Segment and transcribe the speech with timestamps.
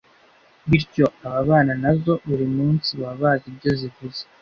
[0.69, 4.21] bityo ababana nazo buri munsi baba bazi ibyo zivuze